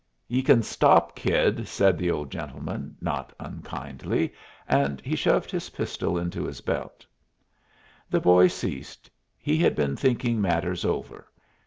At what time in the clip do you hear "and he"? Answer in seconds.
4.67-5.15